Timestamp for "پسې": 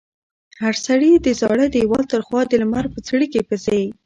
3.49-3.81